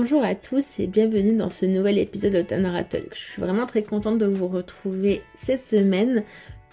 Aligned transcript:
Bonjour 0.00 0.22
à 0.22 0.36
tous 0.36 0.78
et 0.78 0.86
bienvenue 0.86 1.34
dans 1.34 1.50
ce 1.50 1.66
nouvel 1.66 1.98
épisode 1.98 2.32
de 2.32 2.42
Tanara 2.42 2.84
Talk. 2.84 3.08
Je 3.12 3.18
suis 3.18 3.42
vraiment 3.42 3.66
très 3.66 3.82
contente 3.82 4.18
de 4.18 4.26
vous 4.26 4.46
retrouver 4.46 5.22
cette 5.34 5.64
semaine 5.64 6.22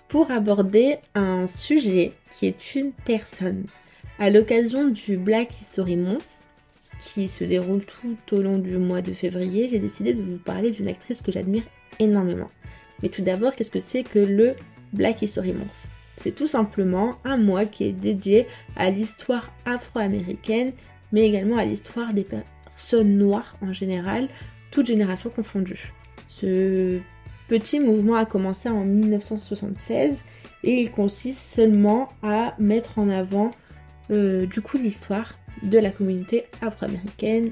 pour 0.07 0.29
aborder 0.29 0.97
un 1.15 1.47
sujet 1.47 2.11
qui 2.29 2.45
est 2.45 2.75
une 2.75 2.91
personne. 2.91 3.65
À 4.19 4.29
l'occasion 4.29 4.89
du 4.89 5.17
Black 5.17 5.59
History 5.59 5.95
Month, 5.95 6.21
qui 6.99 7.27
se 7.27 7.43
déroule 7.43 7.83
tout 7.83 8.15
au 8.31 8.43
long 8.43 8.59
du 8.59 8.77
mois 8.77 9.01
de 9.01 9.11
février, 9.11 9.69
j'ai 9.69 9.79
décidé 9.79 10.13
de 10.13 10.21
vous 10.21 10.37
parler 10.37 10.69
d'une 10.69 10.87
actrice 10.87 11.23
que 11.23 11.31
j'admire 11.31 11.63
énormément. 11.97 12.51
Mais 13.01 13.09
tout 13.09 13.23
d'abord, 13.23 13.55
qu'est-ce 13.55 13.71
que 13.71 13.79
c'est 13.79 14.03
que 14.03 14.19
le 14.19 14.53
Black 14.93 15.23
History 15.23 15.51
Month? 15.53 15.89
C'est 16.17 16.35
tout 16.35 16.47
simplement 16.47 17.15
un 17.23 17.37
mois 17.37 17.65
qui 17.65 17.85
est 17.85 17.91
dédié 17.91 18.45
à 18.75 18.91
l'histoire 18.91 19.51
afro-américaine, 19.65 20.73
mais 21.11 21.25
également 21.25 21.57
à 21.57 21.65
l'histoire 21.65 22.13
des 22.13 22.23
personnes 22.75 23.17
noires 23.17 23.55
en 23.61 23.71
général, 23.71 24.27
toutes 24.69 24.87
générations 24.87 25.29
confondues. 25.29 25.93
Ce 26.27 26.99
petit 27.47 27.79
mouvement 27.79 28.15
a 28.15 28.25
commencé 28.25 28.67
en 28.69 28.83
1976 28.83 30.23
et 30.63 30.81
il 30.81 30.91
consiste 30.91 31.39
seulement 31.39 32.09
à 32.21 32.53
mettre 32.59 32.99
en 32.99 33.09
avant 33.09 33.51
euh, 34.11 34.45
du 34.45 34.61
coup 34.61 34.77
l'histoire 34.77 35.37
de 35.63 35.79
la 35.79 35.89
communauté 35.89 36.45
afro-américaine, 36.61 37.51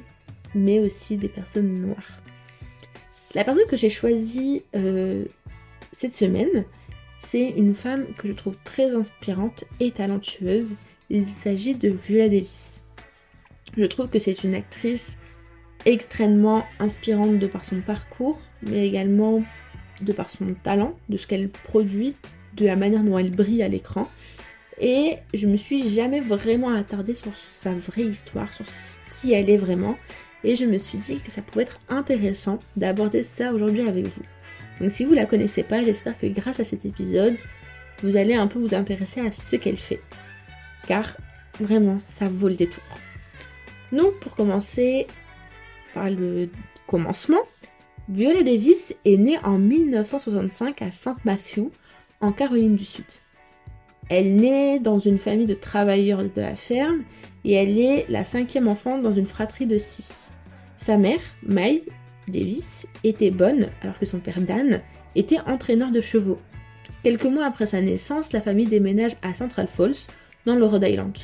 mais 0.54 0.80
aussi 0.80 1.16
des 1.16 1.30
personnes 1.30 1.81
noires. 1.81 2.22
La 3.34 3.44
personne 3.44 3.66
que 3.67 3.78
j'ai 3.78 3.90
choisie 3.90 4.64
euh, 4.76 5.23
cette 5.92 6.16
semaine, 6.16 6.66
c'est 7.20 7.50
une 7.50 7.73
femme 7.73 8.05
que 8.17 8.28
je 8.28 8.34
trouve 8.34 8.58
très 8.66 8.94
inspirante 8.94 9.64
et 9.80 9.92
talentueuse. 9.92 10.76
Il 11.09 11.26
s'agit 11.26 11.76
de 11.76 11.89
Viola 11.89 12.28
Davis. 12.28 12.83
Je 13.78 13.86
trouve 13.86 14.10
que 14.10 14.20
c'est 14.20 14.44
une 14.44 14.56
actrice 14.56 15.18
extrêmement 15.86 16.64
inspirante 16.80 17.40
de 17.40 17.48
par 17.48 17.66
son 17.66 17.82
parcours, 17.82 18.40
mais 18.62 18.88
également 18.88 19.44
de 20.02 20.14
par 20.14 20.30
son 20.30 20.54
talent, 20.64 20.96
de 21.10 21.18
ce 21.18 21.28
qu'elle 21.28 21.50
produit, 21.50 22.16
de 22.56 22.66
la 22.66 22.76
manière 22.76 23.04
dont 23.04 23.18
elle 23.18 23.32
brille 23.32 23.64
à 23.64 23.68
l'écran. 23.68 24.10
Et 24.80 25.18
je 25.34 25.48
me 25.48 25.58
suis 25.58 25.90
jamais 25.90 26.20
vraiment 26.20 26.70
attardée 26.70 27.14
sur 27.14 27.36
sa 27.36 27.74
vraie 27.74 28.04
histoire, 28.04 28.54
sur 28.54 28.66
qui 29.12 29.34
elle 29.34 29.50
est 29.50 29.58
vraiment. 29.58 29.98
Et 30.44 30.56
je 30.56 30.66
me 30.66 30.78
suis 30.78 31.00
dit 31.00 31.20
que 31.20 31.32
ça 31.32 31.42
pouvait 31.42 31.64
être 31.64 31.80
intéressant 31.90 32.60
d'aborder 32.76 33.24
ça 33.24 33.54
aujourd'hui 33.54 33.88
avec 33.88 34.08
vous. 34.08 34.24
Donc 34.82 34.92
si 34.92 35.06
vous 35.06 35.14
la 35.14 35.26
connaissez 35.26 35.64
pas, 35.64 35.84
j'espère 35.84 36.18
que 36.18 36.28
grâce 36.28 36.60
à 36.60 36.64
cet 36.64 36.86
épisode, 36.86 37.40
vous 38.02 38.18
allez 38.18 38.34
un 38.34 38.48
peu 38.48 38.60
vous 38.60 38.76
intéresser 38.76 39.22
à 39.22 39.32
ce 39.32 39.56
qu'elle 39.56 39.78
fait. 39.78 40.02
Car 40.88 41.18
vraiment, 41.60 42.00
ça 42.00 42.28
vaut 42.28 42.50
le 42.50 42.56
détour. 42.56 42.84
Donc 43.94 44.16
pour 44.16 44.36
commencer 44.36 45.08
par 45.94 46.09
le 46.09 46.49
commencement, 46.88 47.41
Viola 48.09 48.41
Davis 48.41 48.95
est 49.05 49.17
née 49.17 49.38
en 49.44 49.59
1965 49.59 50.81
à 50.81 50.91
Saint 50.91 51.16
Matthew, 51.23 51.69
en 52.19 52.31
Caroline 52.31 52.75
du 52.75 52.86
Sud. 52.86 53.05
Elle 54.09 54.36
naît 54.36 54.80
dans 54.80 54.99
une 54.99 55.17
famille 55.17 55.45
de 55.45 55.53
travailleurs 55.53 56.23
de 56.23 56.41
la 56.41 56.55
ferme 56.55 57.03
et 57.45 57.53
elle 57.53 57.77
est 57.77 58.05
la 58.09 58.23
cinquième 58.23 58.67
enfant 58.67 58.97
dans 58.97 59.14
une 59.14 59.25
fratrie 59.27 59.67
de 59.67 59.77
six. 59.77 60.31
Sa 60.75 60.97
mère, 60.97 61.19
May 61.44 61.83
Davis, 62.27 62.88
était 63.03 63.31
bonne 63.31 63.69
alors 63.81 63.99
que 63.99 64.05
son 64.05 64.19
père 64.19 64.41
Dan 64.41 64.81
était 65.16 65.39
entraîneur 65.41 65.91
de 65.91 66.02
chevaux. 66.02 66.39
Quelques 67.03 67.25
mois 67.25 67.45
après 67.45 67.67
sa 67.67 67.81
naissance, 67.81 68.33
la 68.33 68.41
famille 68.41 68.66
déménage 68.66 69.16
à 69.21 69.33
Central 69.33 69.67
Falls, 69.67 70.08
dans 70.45 70.55
le 70.55 70.66
Rhode 70.66 70.83
Island. 70.83 71.17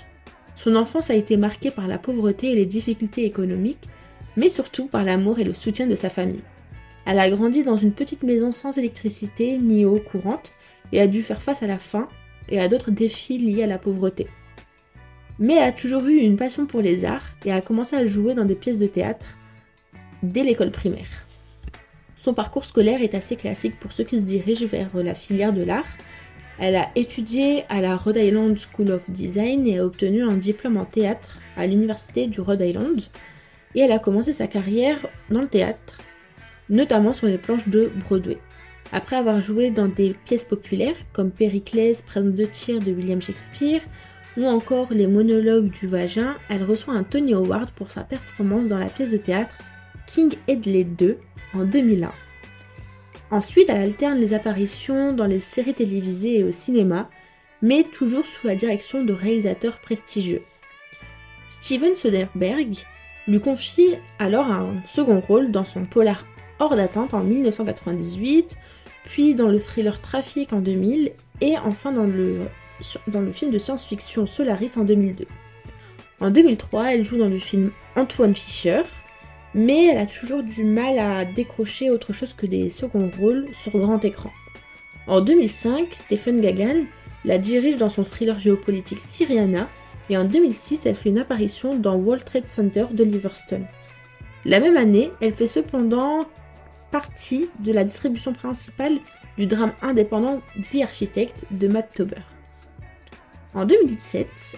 Son 0.61 0.75
enfance 0.75 1.09
a 1.09 1.15
été 1.15 1.37
marquée 1.37 1.71
par 1.71 1.87
la 1.87 1.97
pauvreté 1.97 2.51
et 2.51 2.55
les 2.55 2.65
difficultés 2.65 3.23
économiques, 3.23 3.87
mais 4.35 4.49
surtout 4.49 4.87
par 4.87 5.05
l'amour 5.05 5.39
et 5.39 5.45
le 5.45 5.53
soutien 5.53 5.87
de 5.87 5.95
sa 5.95 6.09
famille. 6.09 6.43
Elle 7.05 7.19
a 7.19 7.29
grandi 7.29 7.63
dans 7.63 7.77
une 7.77 7.93
petite 7.93 8.23
maison 8.23 8.51
sans 8.51 8.77
électricité 8.77 9.57
ni 9.57 9.85
eau 9.85 9.99
courante 9.99 10.51
et 10.91 10.99
a 10.99 11.07
dû 11.07 11.23
faire 11.23 11.41
face 11.41 11.63
à 11.63 11.67
la 11.67 11.79
faim 11.79 12.09
et 12.49 12.59
à 12.59 12.67
d'autres 12.67 12.91
défis 12.91 13.37
liés 13.37 13.63
à 13.63 13.67
la 13.67 13.79
pauvreté. 13.79 14.27
Mais 15.39 15.55
elle 15.55 15.69
a 15.69 15.71
toujours 15.71 16.05
eu 16.07 16.17
une 16.17 16.35
passion 16.35 16.65
pour 16.65 16.81
les 16.81 17.05
arts 17.05 17.29
et 17.45 17.53
a 17.53 17.61
commencé 17.61 17.95
à 17.95 18.05
jouer 18.05 18.35
dans 18.35 18.45
des 18.45 18.55
pièces 18.55 18.79
de 18.79 18.87
théâtre 18.87 19.37
dès 20.23 20.43
l'école 20.43 20.71
primaire. 20.71 21.25
Son 22.17 22.33
parcours 22.33 22.65
scolaire 22.65 23.01
est 23.01 23.15
assez 23.15 23.37
classique 23.37 23.79
pour 23.79 23.93
ceux 23.93 24.03
qui 24.03 24.19
se 24.19 24.25
dirigent 24.25 24.67
vers 24.67 24.89
la 24.93 25.15
filière 25.15 25.53
de 25.53 25.63
l'art. 25.63 25.87
Elle 26.59 26.75
a 26.75 26.89
étudié 26.95 27.63
à 27.69 27.79
la 27.79 27.95
Rhode 27.95 28.17
Island 28.17 28.57
School 28.57 28.91
of 28.91 29.09
Design 29.09 29.65
et 29.65 29.79
a 29.79 29.85
obtenu 29.85 30.23
un 30.23 30.35
diplôme 30.35 30.75
en 30.75 30.83
théâtre 30.83 31.37
à 31.55 31.65
l'université 31.65 32.27
du 32.27 32.41
Rhode 32.41 32.59
Island. 32.59 33.01
Et 33.75 33.79
elle 33.79 33.93
a 33.93 33.99
commencé 33.99 34.33
sa 34.33 34.47
carrière 34.47 34.97
dans 35.29 35.41
le 35.41 35.47
théâtre, 35.47 35.99
notamment 36.69 37.13
sur 37.13 37.27
les 37.27 37.37
planches 37.37 37.69
de 37.69 37.89
Broadway. 38.03 38.37
Après 38.91 39.15
avoir 39.15 39.39
joué 39.39 39.69
dans 39.69 39.87
des 39.87 40.15
pièces 40.25 40.43
populaires 40.43 40.95
comme 41.13 41.31
Périclès, 41.31 42.01
Prince 42.01 42.35
de 42.35 42.45
Tyr 42.45 42.79
de 42.81 42.91
William 42.91 43.21
Shakespeare, 43.21 43.81
ou 44.35 44.45
encore 44.45 44.91
les 44.91 45.07
monologues 45.07 45.69
du 45.69 45.87
vagin, 45.87 46.35
elle 46.49 46.63
reçoit 46.63 46.93
un 46.93 47.03
Tony 47.03 47.33
Award 47.33 47.71
pour 47.71 47.89
sa 47.89 48.03
performance 48.03 48.67
dans 48.67 48.77
la 48.77 48.87
pièce 48.87 49.11
de 49.11 49.17
théâtre 49.17 49.55
King 50.07 50.33
Edley 50.47 50.83
2 50.83 51.17
en 51.53 51.63
2001. 51.63 52.11
Ensuite, 53.31 53.69
elle 53.69 53.81
alterne 53.81 54.19
les 54.19 54.33
apparitions 54.33 55.13
dans 55.13 55.27
les 55.27 55.39
séries 55.39 55.73
télévisées 55.73 56.39
et 56.39 56.43
au 56.43 56.51
cinéma, 56.51 57.09
mais 57.61 57.83
toujours 57.83 58.25
sous 58.25 58.47
la 58.47 58.55
direction 58.55 59.03
de 59.03 59.13
réalisateurs 59.13 59.79
prestigieux. 59.79 60.41
Steven 61.49 61.95
Soderbergh 61.95 62.85
lui 63.27 63.39
confie 63.39 63.95
alors 64.17 64.47
un 64.47 64.75
second 64.87 65.19
rôle 65.19 65.51
dans 65.51 65.65
son 65.65 65.85
polar 65.85 66.25
Hors 66.61 66.75
d'attente 66.75 67.13
en 67.13 67.23
1998, 67.23 68.57
puis 69.05 69.33
dans 69.33 69.47
le 69.47 69.59
thriller 69.59 70.01
Trafic 70.01 70.51
en 70.51 70.59
2000 70.59 71.13
et 71.39 71.57
enfin 71.57 71.93
dans 71.93 72.05
le, 72.05 72.49
film 73.31 73.51
de 73.51 73.57
science-fiction 73.57 74.27
Solaris 74.27 74.73
en 74.75 74.83
2002. 74.83 75.25
En 76.19 76.31
2003, 76.31 76.95
elle 76.95 77.05
joue 77.05 77.17
dans 77.17 77.29
le 77.29 77.39
film 77.39 77.71
Antoine 77.95 78.35
Fischer, 78.35 78.81
mais 79.53 79.87
elle 79.87 79.97
a 79.97 80.05
toujours 80.05 80.43
du 80.43 80.63
mal 80.63 80.99
à 80.99 81.25
décrocher 81.25 81.89
autre 81.89 82.13
chose 82.13 82.33
que 82.33 82.45
des 82.45 82.69
seconds 82.69 83.11
rôles 83.19 83.47
sur 83.53 83.71
grand 83.71 84.03
écran. 84.03 84.31
En 85.07 85.21
2005, 85.21 85.87
Stephen 85.91 86.41
Gagan 86.41 86.85
la 87.25 87.37
dirige 87.37 87.77
dans 87.77 87.89
son 87.89 88.03
thriller 88.03 88.39
géopolitique 88.39 89.01
Syriana, 89.01 89.67
et 90.09 90.17
en 90.17 90.25
2006, 90.25 90.85
elle 90.85 90.95
fait 90.95 91.09
une 91.09 91.19
apparition 91.19 91.75
dans 91.75 91.95
World 91.95 92.23
Trade 92.25 92.49
Center 92.49 92.85
de 92.91 93.03
Liverstone. 93.03 93.65
La 94.45 94.59
même 94.59 94.77
année, 94.77 95.11
elle 95.21 95.33
fait 95.33 95.47
cependant 95.47 96.25
partie 96.91 97.49
de 97.59 97.71
la 97.71 97.83
distribution 97.83 98.33
principale 98.33 98.97
du 99.37 99.45
drame 99.45 99.73
indépendant 99.81 100.41
Vie 100.55 100.81
Architecte 100.81 101.43
de 101.51 101.67
Matt 101.67 101.93
Tober. 101.93 102.21
En 103.53 103.65
2007, 103.65 104.57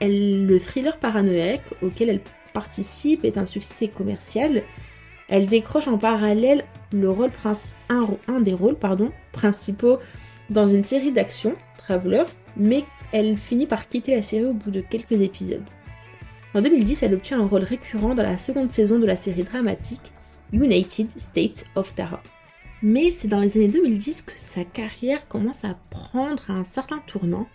elle, 0.00 0.46
le 0.46 0.58
thriller 0.58 0.98
paranoïaque 0.98 1.72
auquel 1.82 2.10
elle 2.10 2.20
participe 2.54 3.26
est 3.26 3.36
un 3.36 3.44
succès 3.44 3.88
commercial. 3.88 4.62
Elle 5.28 5.46
décroche 5.46 5.88
en 5.88 5.98
parallèle 5.98 6.64
le 6.92 7.10
rôle 7.10 7.30
un, 7.90 8.06
un, 8.28 8.40
des 8.40 8.54
rôles 8.54 8.76
pardon, 8.76 9.12
principaux 9.32 9.98
dans 10.48 10.66
une 10.66 10.84
série 10.84 11.12
d'actions, 11.12 11.54
Traveler, 11.76 12.24
mais 12.56 12.84
elle 13.12 13.36
finit 13.36 13.66
par 13.66 13.88
quitter 13.88 14.14
la 14.14 14.22
série 14.22 14.46
au 14.46 14.54
bout 14.54 14.70
de 14.70 14.80
quelques 14.80 15.20
épisodes. 15.20 15.64
En 16.54 16.62
2010, 16.62 17.02
elle 17.02 17.14
obtient 17.14 17.40
un 17.40 17.46
rôle 17.46 17.64
récurrent 17.64 18.14
dans 18.14 18.22
la 18.22 18.38
seconde 18.38 18.70
saison 18.70 18.98
de 18.98 19.06
la 19.06 19.16
série 19.16 19.42
dramatique 19.42 20.12
United 20.52 21.08
States 21.18 21.66
of 21.74 21.94
Tara. 21.94 22.22
Mais 22.82 23.10
c'est 23.10 23.28
dans 23.28 23.40
les 23.40 23.56
années 23.56 23.68
2010 23.68 24.22
que 24.22 24.32
sa 24.36 24.62
carrière 24.64 25.26
commence 25.26 25.64
à 25.64 25.76
prendre 25.90 26.50
un 26.50 26.64
certain 26.64 26.98
tournant. 27.06 27.48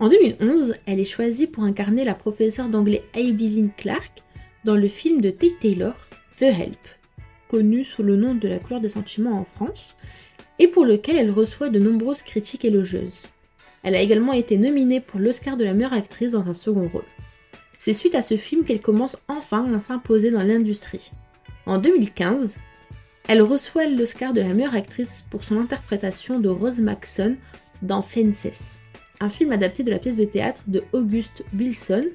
En 0.00 0.08
2011, 0.08 0.76
elle 0.86 0.98
est 0.98 1.04
choisie 1.04 1.46
pour 1.46 1.62
incarner 1.64 2.06
la 2.06 2.14
professeure 2.14 2.70
d'anglais 2.70 3.04
Lynn 3.14 3.68
Clark 3.76 4.22
dans 4.64 4.74
le 4.74 4.88
film 4.88 5.20
de 5.20 5.28
Tate 5.28 5.58
Taylor, 5.60 5.94
The 6.38 6.44
Help, 6.44 6.78
connu 7.48 7.84
sous 7.84 8.02
le 8.02 8.16
nom 8.16 8.34
de 8.34 8.48
La 8.48 8.58
couleur 8.58 8.80
des 8.80 8.88
sentiments 8.88 9.38
en 9.38 9.44
France, 9.44 9.94
et 10.58 10.68
pour 10.68 10.86
lequel 10.86 11.18
elle 11.18 11.30
reçoit 11.30 11.68
de 11.68 11.78
nombreuses 11.78 12.22
critiques 12.22 12.64
élogieuses. 12.64 13.24
Elle 13.82 13.94
a 13.94 14.00
également 14.00 14.32
été 14.32 14.56
nominée 14.56 15.02
pour 15.02 15.20
l'Oscar 15.20 15.58
de 15.58 15.64
la 15.64 15.74
meilleure 15.74 15.92
actrice 15.92 16.32
dans 16.32 16.48
un 16.48 16.54
second 16.54 16.88
rôle. 16.88 17.04
C'est 17.78 17.92
suite 17.92 18.14
à 18.14 18.22
ce 18.22 18.38
film 18.38 18.64
qu'elle 18.64 18.80
commence 18.80 19.18
enfin 19.28 19.70
à 19.74 19.78
s'imposer 19.80 20.30
dans 20.30 20.42
l'industrie. 20.42 21.10
En 21.66 21.76
2015, 21.76 22.56
elle 23.28 23.42
reçoit 23.42 23.86
l'Oscar 23.86 24.32
de 24.32 24.40
la 24.40 24.54
meilleure 24.54 24.74
actrice 24.74 25.26
pour 25.28 25.44
son 25.44 25.60
interprétation 25.60 26.40
de 26.40 26.48
Rose 26.48 26.78
Maxon 26.78 27.36
dans 27.82 28.00
Fences, 28.00 28.78
un 29.20 29.28
film 29.28 29.52
adapté 29.52 29.82
de 29.82 29.90
la 29.90 29.98
pièce 29.98 30.16
de 30.16 30.24
théâtre 30.24 30.62
de 30.66 30.82
August 30.92 31.44
Wilson 31.56 32.06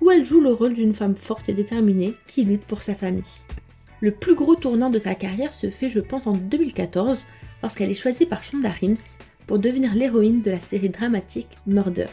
où 0.00 0.10
elle 0.10 0.24
joue 0.24 0.40
le 0.40 0.52
rôle 0.52 0.74
d'une 0.74 0.94
femme 0.94 1.16
forte 1.16 1.48
et 1.48 1.54
déterminée 1.54 2.14
qui 2.26 2.44
lutte 2.44 2.64
pour 2.64 2.82
sa 2.82 2.94
famille. 2.94 3.24
Le 4.00 4.12
plus 4.12 4.34
gros 4.34 4.54
tournant 4.54 4.90
de 4.90 4.98
sa 4.98 5.14
carrière 5.14 5.52
se 5.52 5.68
fait, 5.68 5.90
je 5.90 6.00
pense, 6.00 6.26
en 6.26 6.32
2014 6.32 7.26
lorsqu'elle 7.62 7.90
est 7.90 7.94
choisie 7.94 8.26
par 8.26 8.42
Shonda 8.42 8.70
Rhimes 8.70 8.96
pour 9.46 9.58
devenir 9.58 9.94
l'héroïne 9.94 10.42
de 10.42 10.50
la 10.50 10.60
série 10.60 10.88
dramatique 10.88 11.56
Murder, 11.66 12.06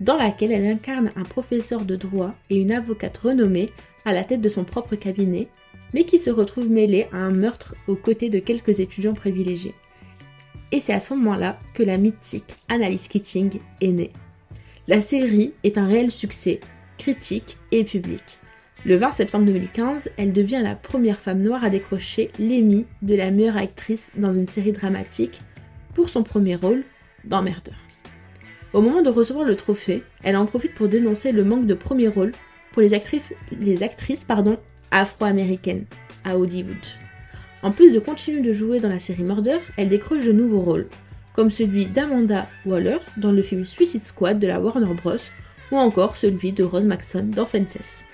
dans 0.00 0.16
laquelle 0.16 0.52
elle 0.52 0.66
incarne 0.66 1.12
un 1.16 1.22
professeur 1.22 1.84
de 1.84 1.96
droit 1.96 2.34
et 2.50 2.56
une 2.56 2.72
avocate 2.72 3.16
renommée 3.16 3.70
à 4.04 4.12
la 4.12 4.24
tête 4.24 4.40
de 4.40 4.48
son 4.48 4.64
propre 4.64 4.96
cabinet, 4.96 5.48
mais 5.94 6.04
qui 6.04 6.18
se 6.18 6.30
retrouve 6.30 6.70
mêlée 6.70 7.06
à 7.12 7.18
un 7.18 7.30
meurtre 7.30 7.74
aux 7.86 7.96
côtés 7.96 8.30
de 8.30 8.38
quelques 8.38 8.80
étudiants 8.80 9.14
privilégiés. 9.14 9.74
Et 10.72 10.80
c'est 10.80 10.92
à 10.92 11.00
ce 11.00 11.14
moment-là 11.14 11.58
que 11.74 11.82
la 11.82 11.98
mythique 11.98 12.56
Annalise 12.68 13.08
Keating 13.08 13.60
est 13.80 13.92
née. 13.92 14.12
La 14.86 15.00
série 15.00 15.54
est 15.64 15.78
un 15.78 15.86
réel 15.86 16.10
succès, 16.10 16.60
critique 16.98 17.56
et 17.72 17.84
public. 17.84 18.22
Le 18.84 18.96
20 18.96 19.12
septembre 19.12 19.44
2015, 19.46 20.10
elle 20.16 20.32
devient 20.32 20.60
la 20.62 20.74
première 20.74 21.20
femme 21.20 21.42
noire 21.42 21.64
à 21.64 21.70
décrocher 21.70 22.30
l'Emmy 22.38 22.86
de 23.02 23.14
la 23.14 23.30
meilleure 23.30 23.56
actrice 23.56 24.08
dans 24.16 24.32
une 24.32 24.48
série 24.48 24.72
dramatique 24.72 25.42
pour 25.94 26.08
son 26.08 26.22
premier 26.22 26.56
rôle 26.56 26.84
dans 27.24 27.42
Murder. 27.42 27.72
Au 28.72 28.80
moment 28.80 29.02
de 29.02 29.10
recevoir 29.10 29.44
le 29.44 29.56
trophée, 29.56 30.02
elle 30.22 30.36
en 30.36 30.46
profite 30.46 30.74
pour 30.74 30.88
dénoncer 30.88 31.32
le 31.32 31.44
manque 31.44 31.66
de 31.66 31.74
premier 31.74 32.08
rôle 32.08 32.32
pour 32.72 32.80
les 32.80 32.94
actrices, 32.94 34.26
afro-américaines 34.92 35.84
à 36.24 36.38
Hollywood. 36.38 36.76
En 37.62 37.72
plus 37.72 37.92
de 37.92 37.98
continuer 37.98 38.40
de 38.40 38.52
jouer 38.52 38.80
dans 38.80 38.88
la 38.88 38.98
série 38.98 39.22
Murder, 39.22 39.58
elle 39.76 39.90
décroche 39.90 40.24
de 40.24 40.32
nouveaux 40.32 40.62
rôles, 40.62 40.88
comme 41.34 41.50
celui 41.50 41.84
d'Amanda 41.84 42.48
Waller 42.64 42.98
dans 43.18 43.32
le 43.32 43.42
film 43.42 43.66
Suicide 43.66 44.02
Squad 44.02 44.38
de 44.38 44.46
la 44.46 44.60
Warner 44.60 44.94
Bros. 44.94 45.16
ou 45.70 45.76
encore 45.76 46.16
celui 46.16 46.52
de 46.52 46.64
Rose 46.64 46.84
Maxon 46.84 47.28
dans 47.34 47.44
Fences. 47.44 48.04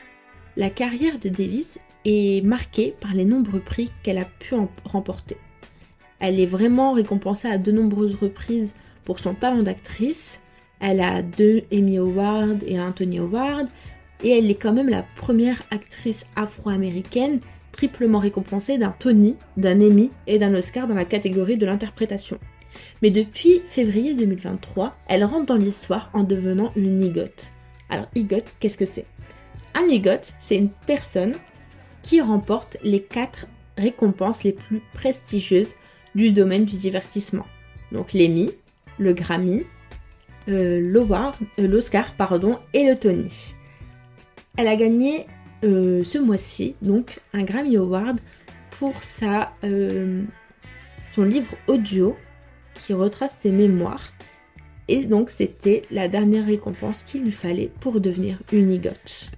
La 0.56 0.68
carrière 0.68 1.20
de 1.20 1.28
Davis 1.28 1.78
est 2.04 2.44
marquée 2.44 2.96
par 3.00 3.14
les 3.14 3.24
nombreux 3.24 3.60
prix 3.60 3.92
qu'elle 4.02 4.18
a 4.18 4.24
pu 4.24 4.56
remporter. 4.84 5.36
Elle 6.18 6.40
est 6.40 6.46
vraiment 6.46 6.92
récompensée 6.92 7.48
à 7.48 7.58
de 7.58 7.70
nombreuses 7.70 8.16
reprises 8.16 8.74
pour 9.04 9.20
son 9.20 9.34
talent 9.34 9.62
d'actrice. 9.62 10.40
Elle 10.80 11.00
a 11.00 11.22
deux 11.22 11.62
Emmy 11.72 11.98
Awards 11.98 12.64
et 12.66 12.78
un 12.78 12.90
Tony 12.90 13.18
Award. 13.18 13.68
Et 14.24 14.30
elle 14.30 14.50
est 14.50 14.54
quand 14.54 14.72
même 14.72 14.88
la 14.88 15.04
première 15.16 15.62
actrice 15.70 16.26
afro-américaine 16.36 17.40
triplement 17.76 18.18
récompensée 18.18 18.78
d'un 18.78 18.94
Tony, 18.98 19.36
d'un 19.56 19.80
Emmy 19.80 20.10
et 20.26 20.38
d'un 20.38 20.54
Oscar 20.54 20.88
dans 20.88 20.94
la 20.94 21.04
catégorie 21.04 21.56
de 21.56 21.66
l'interprétation. 21.66 22.38
Mais 23.02 23.10
depuis 23.10 23.60
février 23.64 24.14
2023, 24.14 24.96
elle 25.08 25.24
rentre 25.24 25.46
dans 25.46 25.56
l'histoire 25.56 26.10
en 26.12 26.24
devenant 26.24 26.72
une 26.74 27.02
EGOT. 27.02 27.52
Alors 27.88 28.06
EGOT, 28.16 28.44
qu'est-ce 28.58 28.78
que 28.78 28.84
c'est? 28.84 29.06
Un 29.74 29.88
EGOT, 29.88 30.32
c'est 30.40 30.56
une 30.56 30.70
personne 30.86 31.34
qui 32.02 32.20
remporte 32.20 32.78
les 32.82 33.02
quatre 33.02 33.46
récompenses 33.76 34.42
les 34.42 34.52
plus 34.52 34.80
prestigieuses 34.94 35.74
du 36.14 36.32
domaine 36.32 36.64
du 36.64 36.76
divertissement. 36.76 37.46
Donc 37.92 38.12
l'Emmy, 38.14 38.50
le 38.98 39.12
Grammy, 39.12 39.64
euh, 40.48 40.80
euh, 40.80 41.66
l'Oscar 41.66 42.14
et 42.72 42.88
le 42.88 42.96
Tony. 42.96 43.54
Elle 44.56 44.68
a 44.68 44.76
gagné 44.76 45.26
euh, 45.64 46.04
ce 46.04 46.18
mois-ci 46.18 46.74
donc 46.82 47.20
un 47.32 47.42
Grammy 47.42 47.76
Award 47.76 48.20
pour 48.70 49.02
sa, 49.02 49.52
son 49.62 51.22
livre 51.22 51.54
audio 51.66 52.16
qui 52.74 52.92
retrace 52.92 53.36
ses 53.38 53.50
mémoires. 53.50 54.12
Et 54.88 55.06
donc 55.06 55.30
c'était 55.30 55.82
la 55.90 56.08
dernière 56.08 56.46
récompense 56.46 57.02
qu'il 57.02 57.24
lui 57.24 57.32
fallait 57.32 57.70
pour 57.80 58.00
devenir 58.00 58.38
une 58.52 58.70
EGOT. 58.70 59.30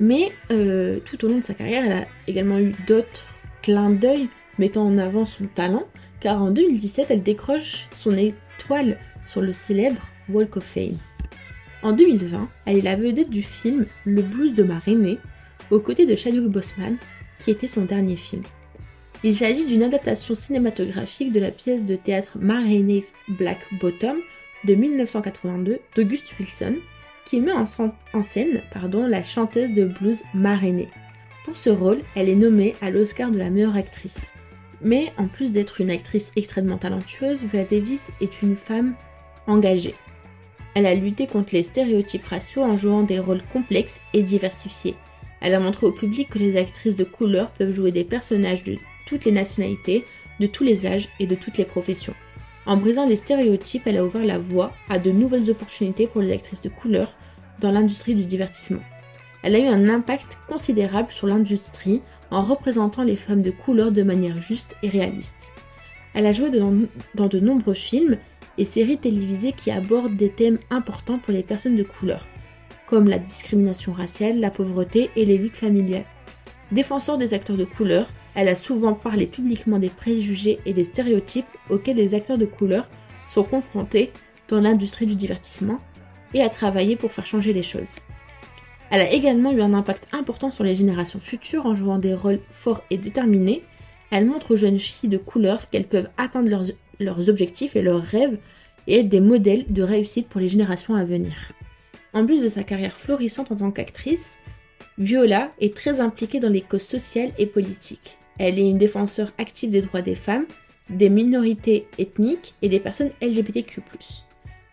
Mais 0.00 0.32
euh, 0.50 0.98
tout 1.04 1.24
au 1.24 1.28
long 1.28 1.38
de 1.38 1.44
sa 1.44 1.54
carrière, 1.54 1.84
elle 1.84 1.92
a 1.92 2.06
également 2.26 2.58
eu 2.58 2.74
d'autres 2.86 3.36
clins 3.62 3.90
d'œil 3.90 4.28
mettant 4.58 4.84
en 4.84 4.98
avant 4.98 5.24
son 5.24 5.46
talent, 5.46 5.84
car 6.20 6.42
en 6.42 6.50
2017, 6.50 7.06
elle 7.10 7.22
décroche 7.22 7.88
son 7.94 8.16
étoile 8.16 8.98
sur 9.28 9.40
le 9.40 9.52
célèbre 9.52 10.02
Walk 10.28 10.56
of 10.56 10.64
Fame. 10.64 10.98
En 11.82 11.92
2020, 11.92 12.48
elle 12.66 12.78
est 12.78 12.82
la 12.82 12.96
vedette 12.96 13.30
du 13.30 13.42
film 13.42 13.86
Le 14.04 14.22
blues 14.22 14.54
de 14.54 14.62
ma 14.62 14.78
Renée, 14.78 15.18
aux 15.70 15.80
côtés 15.80 16.06
de 16.06 16.16
Chadwick 16.16 16.48
Boseman, 16.48 16.96
qui 17.38 17.50
était 17.50 17.68
son 17.68 17.82
dernier 17.82 18.16
film. 18.16 18.42
Il 19.24 19.36
s'agit 19.36 19.66
d'une 19.66 19.84
adaptation 19.84 20.34
cinématographique 20.34 21.32
de 21.32 21.40
la 21.40 21.52
pièce 21.52 21.84
de 21.84 21.94
théâtre 21.94 22.38
Ma 22.40 22.60
Black 23.28 23.60
Bottom 23.80 24.18
de 24.64 24.74
1982 24.74 25.78
d'August 25.94 26.34
Wilson, 26.38 26.76
qui 27.24 27.40
met 27.40 27.52
en, 27.52 28.22
scène 28.22 28.62
pardon, 28.72 29.06
la 29.06 29.22
chanteuse 29.22 29.72
de 29.72 29.84
blues 29.84 30.22
Marénée. 30.34 30.88
Pour 31.44 31.56
ce 31.56 31.70
rôle, 31.70 32.00
elle 32.16 32.28
est 32.28 32.36
nommée 32.36 32.74
à 32.80 32.90
l'Oscar 32.90 33.30
de 33.30 33.38
la 33.38 33.50
meilleure 33.50 33.76
actrice. 33.76 34.32
Mais 34.80 35.12
en 35.16 35.28
plus 35.28 35.52
d'être 35.52 35.80
une 35.80 35.90
actrice 35.90 36.32
extrêmement 36.34 36.78
talentueuse, 36.78 37.44
Viola 37.44 37.66
Davis 37.66 38.10
est 38.20 38.42
une 38.42 38.56
femme 38.56 38.94
engagée. 39.46 39.94
Elle 40.74 40.86
a 40.86 40.94
lutté 40.94 41.26
contre 41.26 41.54
les 41.54 41.62
stéréotypes 41.62 42.26
raciaux 42.26 42.62
en 42.62 42.76
jouant 42.76 43.02
des 43.02 43.18
rôles 43.18 43.42
complexes 43.52 44.00
et 44.14 44.22
diversifiés. 44.22 44.96
Elle 45.42 45.54
a 45.54 45.60
montré 45.60 45.86
au 45.86 45.92
public 45.92 46.30
que 46.30 46.38
les 46.38 46.56
actrices 46.56 46.96
de 46.96 47.04
couleur 47.04 47.50
peuvent 47.50 47.74
jouer 47.74 47.90
des 47.90 48.04
personnages 48.04 48.62
de 48.62 48.78
toutes 49.06 49.24
les 49.24 49.32
nationalités, 49.32 50.04
de 50.38 50.46
tous 50.46 50.62
les 50.62 50.86
âges 50.86 51.08
et 51.18 51.26
de 51.26 51.34
toutes 51.34 51.58
les 51.58 51.64
professions. 51.64 52.14
En 52.64 52.76
brisant 52.76 53.06
les 53.06 53.16
stéréotypes, 53.16 53.86
elle 53.86 53.96
a 53.96 54.04
ouvert 54.04 54.24
la 54.24 54.38
voie 54.38 54.72
à 54.88 55.00
de 55.00 55.10
nouvelles 55.10 55.50
opportunités 55.50 56.06
pour 56.06 56.22
les 56.22 56.32
actrices 56.32 56.62
de 56.62 56.68
couleur 56.68 57.12
dans 57.58 57.72
l'industrie 57.72 58.14
du 58.14 58.24
divertissement. 58.24 58.82
Elle 59.42 59.56
a 59.56 59.58
eu 59.58 59.66
un 59.66 59.88
impact 59.88 60.38
considérable 60.48 61.10
sur 61.10 61.26
l'industrie 61.26 62.00
en 62.30 62.42
représentant 62.42 63.02
les 63.02 63.16
femmes 63.16 63.42
de 63.42 63.50
couleur 63.50 63.90
de 63.90 64.04
manière 64.04 64.40
juste 64.40 64.76
et 64.84 64.88
réaliste. 64.88 65.52
Elle 66.14 66.26
a 66.26 66.32
joué 66.32 66.50
dans 66.50 67.26
de 67.26 67.40
nombreux 67.40 67.74
films 67.74 68.18
et 68.58 68.64
séries 68.64 68.98
télévisées 68.98 69.52
qui 69.52 69.72
abordent 69.72 70.16
des 70.16 70.30
thèmes 70.30 70.58
importants 70.70 71.18
pour 71.18 71.32
les 71.32 71.42
personnes 71.42 71.76
de 71.76 71.82
couleur, 71.82 72.28
comme 72.92 73.08
la 73.08 73.18
discrimination 73.18 73.94
raciale, 73.94 74.38
la 74.38 74.50
pauvreté 74.50 75.08
et 75.16 75.24
les 75.24 75.38
luttes 75.38 75.56
familiales. 75.56 76.04
Défenseur 76.72 77.16
des 77.16 77.32
acteurs 77.32 77.56
de 77.56 77.64
couleur, 77.64 78.06
elle 78.34 78.48
a 78.48 78.54
souvent 78.54 78.92
parlé 78.92 79.26
publiquement 79.26 79.78
des 79.78 79.88
préjugés 79.88 80.58
et 80.66 80.74
des 80.74 80.84
stéréotypes 80.84 81.46
auxquels 81.70 81.96
les 81.96 82.14
acteurs 82.14 82.36
de 82.36 82.44
couleur 82.44 82.86
sont 83.30 83.44
confrontés 83.44 84.12
dans 84.48 84.60
l'industrie 84.60 85.06
du 85.06 85.16
divertissement 85.16 85.80
et 86.34 86.42
a 86.42 86.50
travaillé 86.50 86.96
pour 86.96 87.12
faire 87.12 87.24
changer 87.24 87.54
les 87.54 87.62
choses. 87.62 87.96
Elle 88.90 89.00
a 89.00 89.10
également 89.10 89.52
eu 89.52 89.62
un 89.62 89.72
impact 89.72 90.06
important 90.12 90.50
sur 90.50 90.62
les 90.62 90.74
générations 90.74 91.18
futures 91.18 91.64
en 91.64 91.74
jouant 91.74 91.98
des 91.98 92.12
rôles 92.12 92.40
forts 92.50 92.82
et 92.90 92.98
déterminés. 92.98 93.62
Elle 94.10 94.26
montre 94.26 94.52
aux 94.52 94.56
jeunes 94.56 94.78
filles 94.78 95.08
de 95.08 95.16
couleur 95.16 95.70
qu'elles 95.70 95.88
peuvent 95.88 96.10
atteindre 96.18 96.74
leurs, 97.00 97.28
objectifs 97.30 97.74
et 97.74 97.80
leurs 97.80 98.02
rêves 98.02 98.36
et 98.86 98.98
être 98.98 99.08
des 99.08 99.20
modèles 99.22 99.64
de 99.70 99.82
réussite 99.82 100.28
pour 100.28 100.42
les 100.42 100.48
générations 100.50 100.94
à 100.94 101.04
venir. 101.04 101.54
En 102.14 102.26
plus 102.26 102.42
de 102.42 102.48
sa 102.48 102.62
carrière 102.62 102.96
florissante 102.96 103.52
en 103.52 103.56
tant 103.56 103.70
qu'actrice, 103.70 104.38
Viola 104.98 105.50
est 105.60 105.74
très 105.74 106.00
impliquée 106.00 106.40
dans 106.40 106.50
les 106.50 106.60
causes 106.60 106.82
sociales 106.82 107.32
et 107.38 107.46
politiques. 107.46 108.18
Elle 108.38 108.58
est 108.58 108.68
une 108.68 108.78
défenseur 108.78 109.32
active 109.38 109.70
des 109.70 109.80
droits 109.80 110.02
des 110.02 110.14
femmes, 110.14 110.46
des 110.90 111.08
minorités 111.08 111.86
ethniques 111.98 112.54
et 112.60 112.68
des 112.68 112.80
personnes 112.80 113.12
LGBTQ. 113.22 113.80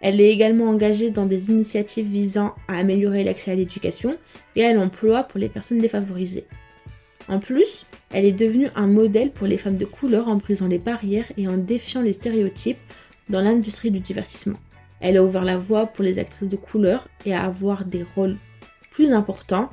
Elle 0.01 0.19
est 0.19 0.31
également 0.31 0.69
engagée 0.69 1.11
dans 1.11 1.25
des 1.25 1.49
initiatives 1.49 2.07
visant 2.07 2.55
à 2.67 2.77
améliorer 2.77 3.23
l'accès 3.23 3.51
à 3.51 3.55
l'éducation 3.55 4.17
et 4.55 4.65
à 4.65 4.73
l'emploi 4.73 5.23
pour 5.23 5.39
les 5.39 5.49
personnes 5.49 5.79
défavorisées. 5.79 6.45
En 7.27 7.39
plus, 7.39 7.85
elle 8.11 8.25
est 8.25 8.33
devenue 8.33 8.69
un 8.75 8.87
modèle 8.87 9.31
pour 9.31 9.47
les 9.47 9.57
femmes 9.57 9.77
de 9.77 9.85
couleur 9.85 10.27
en 10.27 10.35
brisant 10.35 10.67
les 10.67 10.79
barrières 10.79 11.31
et 11.37 11.47
en 11.47 11.57
défiant 11.57 12.01
les 12.01 12.13
stéréotypes 12.13 12.79
dans 13.29 13.41
l'industrie 13.41 13.91
du 13.91 13.99
divertissement. 13.99 14.57
Elle 14.99 15.17
a 15.17 15.23
ouvert 15.23 15.45
la 15.45 15.57
voie 15.57 15.87
pour 15.87 16.03
les 16.03 16.19
actrices 16.19 16.49
de 16.49 16.55
couleur 16.55 17.07
et 17.25 17.33
à 17.33 17.43
avoir 17.43 17.85
des 17.85 18.03
rôles 18.15 18.37
plus 18.91 19.13
importants 19.13 19.69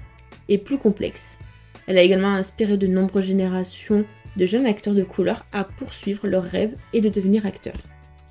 et 0.48 0.58
plus 0.58 0.78
complexes. 0.78 1.38
Elle 1.86 1.98
a 1.98 2.02
également 2.02 2.32
inspiré 2.32 2.76
de 2.76 2.86
nombreuses 2.86 3.26
générations 3.26 4.04
de 4.36 4.46
jeunes 4.46 4.66
acteurs 4.66 4.94
de 4.94 5.04
couleur 5.04 5.46
à 5.52 5.64
poursuivre 5.64 6.26
leurs 6.26 6.44
rêves 6.44 6.76
et 6.92 7.00
de 7.00 7.08
devenir 7.08 7.46
acteurs. 7.46 7.80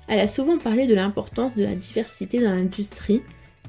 Elle 0.08 0.20
a 0.20 0.28
souvent 0.28 0.58
parlé 0.58 0.86
de 0.86 0.94
l'importance 0.94 1.54
de 1.54 1.64
la 1.64 1.74
diversité 1.74 2.40
dans 2.40 2.52
l'industrie 2.52 3.22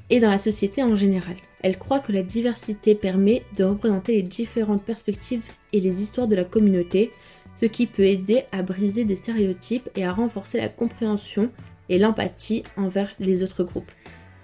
et 0.10 0.19
dans 0.19 0.29
la 0.29 0.38
société 0.38 0.84
en 0.84 0.96
général. 0.96 1.36
Elle 1.62 1.77
croit 1.77 2.00
que 2.00 2.12
la 2.12 2.22
diversité 2.22 2.93
permet 2.93 3.43
de 3.55 3.63
représenter 3.63 4.15
les 4.15 4.24
différentes 4.24 4.84
perspectives 4.84 5.51
et 5.74 5.79
les 5.79 6.01
histoires 6.01 6.27
de 6.27 6.36
la 6.36 6.43
communauté, 6.43 7.12
ce 7.55 7.65
qui 7.65 7.88
peut 7.88 8.05
aider 8.05 8.43
à 8.51 8.62
briser 8.62 9.03
des 9.03 9.15
stéréotypes 9.15 9.89
et 9.96 10.05
à 10.05 10.13
renforcer 10.13 10.60
la 10.60 10.69
compréhension 10.69 11.50
et 11.89 12.00
l'empathie 12.00 12.63
envers 12.75 13.12
les 13.20 13.44
autres 13.44 13.63
groupes. 13.63 13.91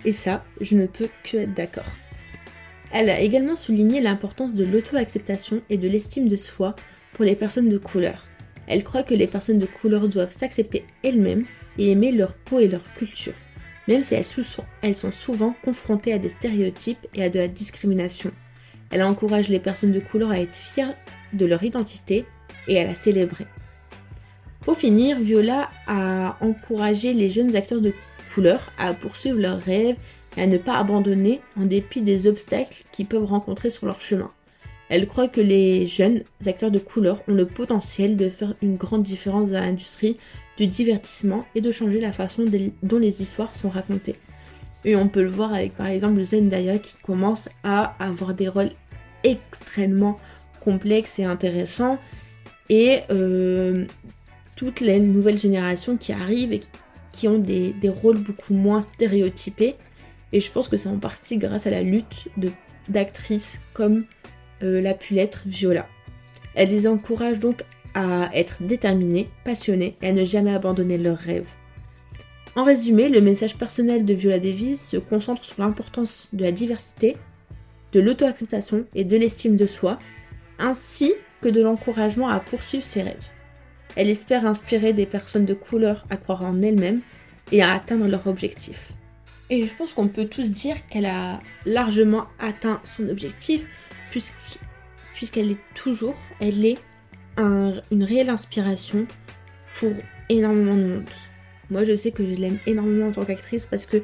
Et 0.06 0.12
ça, 0.12 0.44
je 0.62 0.76
ne 0.76 0.86
peux 0.86 1.10
que 1.24 1.38
être 1.38 1.54
d'accord. 1.54 1.84
Elle 2.92 3.10
a 3.10 3.20
également 3.22 3.56
souligné 3.56 4.02
l'importance 4.02 4.54
de 4.54 4.64
l'auto-acceptation 4.64 5.62
et 5.70 5.78
de 5.78 5.88
l'estime 5.88 6.28
de 6.28 6.36
soi 6.36 6.76
pour 7.14 7.26
les 7.26 7.36
personnes 7.36 7.70
de 7.70 7.78
couleur. 7.78 8.26
Elle 8.68 8.84
croit 8.84 9.04
que 9.04 9.14
les 9.14 9.28
personnes 9.28 9.60
de 9.60 9.66
couleur 9.66 10.08
doivent 10.08 10.32
s'accepter 10.32 10.86
elles-mêmes 11.04 11.46
et 11.78 11.92
aimer 11.92 12.12
leur 12.12 12.36
peau 12.36 12.60
et 12.60 12.68
leur 12.68 12.84
culture, 12.94 13.34
même 13.88 14.04
si 14.04 14.14
elles 14.14 14.96
sont 14.96 15.12
souvent 15.12 15.56
confrontées 15.64 16.14
à 16.14 16.20
des 16.20 16.30
stéréotypes 16.30 17.08
et 17.14 17.24
à 17.24 17.30
de 17.30 17.40
la 17.40 17.48
discrimination. 17.48 18.32
Elle 18.92 19.04
encourage 19.04 19.50
les 19.50 19.60
personnes 19.60 19.92
de 19.92 20.00
couleur 20.00 20.32
à 20.32 20.40
être 20.40 20.56
fières 20.56 20.96
de 21.34 21.46
leur 21.46 21.64
identité 21.64 22.26
et 22.68 22.80
à 22.80 22.86
la 22.86 22.94
célébrer. 22.94 23.48
Pour 24.66 24.78
finir, 24.78 25.20
Viola 25.20 25.70
a 25.88 26.38
encouragé 26.40 27.14
les 27.14 27.30
jeunes 27.30 27.56
acteurs 27.56 27.82
de 27.82 27.94
couleur 28.34 28.72
à 28.78 28.94
poursuivre 28.94 29.38
leurs 29.38 29.60
rêves 29.60 29.98
et 30.38 30.42
à 30.42 30.48
ne 30.48 30.58
pas 30.58 30.78
abandonner 30.78 31.42
en 31.58 31.64
dépit 31.64 32.02
des 32.02 32.28
obstacles 32.28 32.84
qu'ils 32.94 33.06
peuvent 33.06 33.26
rencontrer 33.26 33.70
sur 33.70 33.86
leur 33.86 34.00
chemin. 34.00 34.32
Elle 34.88 35.08
croit 35.08 35.28
que 35.28 35.42
les 35.42 35.86
jeunes 35.86 36.24
acteurs 36.46 36.72
de 36.72 36.80
couleur 36.80 37.22
ont 37.28 37.34
le 37.34 37.46
potentiel 37.46 38.16
de 38.16 38.30
faire 38.30 38.54
une 38.62 38.78
grande 38.78 39.04
différence 39.04 39.50
dans 39.52 39.60
l'industrie 39.60 40.18
du 40.58 40.68
divertissement 40.68 41.46
et 41.56 41.62
de 41.62 41.72
changer 41.72 42.00
la 42.00 42.14
façon 42.14 42.46
dont 42.84 43.00
les 43.00 43.22
histoires 43.22 43.56
sont 43.56 43.70
racontées. 43.70 44.16
Et 44.86 44.96
on 44.96 45.10
peut 45.10 45.24
le 45.24 45.30
voir 45.30 45.54
avec 45.54 45.76
par 45.76 45.88
exemple 45.88 46.22
Zendaya 46.22 46.78
qui 46.78 46.96
commence 47.04 47.50
à 47.64 47.96
avoir 48.00 48.34
des 48.34 48.48
rôles 48.48 48.72
extrêmement 49.24 50.20
complexes 50.62 51.20
et 51.20 51.26
intéressants. 51.26 51.98
Et 52.70 53.00
euh, 53.10 53.86
toutes 54.56 54.80
les 54.80 55.00
nouvelles 55.00 55.40
générations 55.40 55.98
qui 55.98 56.14
arrivent 56.14 56.54
et 56.54 56.62
qui 57.12 57.28
ont 57.28 57.40
des, 57.40 57.76
rôles 57.86 58.18
beaucoup 58.18 58.54
moins 58.54 58.82
stéréotypés. 58.82 59.76
Et 60.32 60.40
je 60.40 60.52
pense 60.52 60.68
que 60.68 60.78
c'est 60.78 60.90
en 60.90 60.98
partie 60.98 61.38
grâce 61.38 61.68
à 61.68 61.70
la 61.70 61.82
lutte 61.82 62.28
d'actrices 62.90 63.62
comme 63.74 64.06
euh, 64.64 64.82
l'a 64.82 64.94
pu 64.94 65.14
l'être 65.14 65.44
Viola. 65.46 65.88
Elle 66.56 66.70
les 66.70 66.88
encourage 66.88 67.40
donc 67.40 67.64
à 67.94 68.30
être 68.34 68.64
déterminés, 68.64 69.30
passionnés 69.44 69.96
et 70.02 70.08
à 70.08 70.12
ne 70.12 70.26
jamais 70.26 70.54
abandonner 70.54 70.98
leurs 70.98 71.18
rêves. 71.18 71.48
En 72.56 72.64
résumé, 72.64 73.10
le 73.10 73.22
message 73.22 73.58
personnel 73.58 74.06
de 74.06 74.14
Viola 74.14 74.40
Davis 74.40 74.90
se 74.90 74.98
concentre 74.98 75.44
sur 75.44 75.60
l'importance 75.60 76.30
de 76.34 76.44
la 76.44 76.52
diversité, 76.52 77.18
de 77.94 78.00
l'auto-acceptation 78.00 78.86
et 78.94 79.06
de 79.06 79.18
l'estime 79.18 79.56
de 79.56 79.66
soi, 79.68 80.00
ainsi 80.60 81.14
que 81.42 81.50
de 81.50 81.62
l'encouragement 81.62 82.30
à 82.30 82.40
poursuivre 82.40 82.86
ses 82.86 83.02
rêves. 83.02 83.30
Elle 83.96 84.10
espère 84.10 84.46
inspirer 84.46 84.94
des 84.94 85.06
personnes 85.06 85.46
de 85.46 85.54
couleur 85.54 86.06
à 86.10 86.18
croire 86.18 86.44
en 86.44 86.62
elles-mêmes 86.62 87.02
et 87.52 87.62
à 87.62 87.74
atteindre 87.74 88.08
leurs 88.08 88.28
objectifs. 88.28 88.94
Et 89.50 89.66
je 89.66 89.74
pense 89.74 89.94
qu'on 89.94 90.08
peut 90.08 90.26
tous 90.26 90.50
dire 90.50 90.76
qu'elle 90.88 91.06
a 91.06 91.40
largement 91.66 92.26
atteint 92.40 92.82
son 92.84 93.08
objectif 93.10 93.66
puisqu'elle 94.10 95.52
est 95.52 95.60
toujours, 95.76 96.16
elle 96.40 96.66
est 96.66 96.78
une 97.38 98.04
réelle 98.04 98.30
inspiration 98.30 99.06
pour 99.76 99.92
énormément 100.30 100.76
de 100.76 100.88
monde. 100.88 101.10
Moi, 101.70 101.84
je 101.84 101.96
sais 101.96 102.12
que 102.12 102.26
je 102.26 102.36
l'aime 102.36 102.60
énormément 102.66 103.08
en 103.08 103.12
tant 103.12 103.26
qu'actrice 103.26 103.66
parce 103.66 103.86
que 103.86 104.04